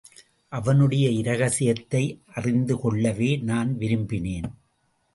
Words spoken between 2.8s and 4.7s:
கொள்ளவே நான் விரும்பினேன்.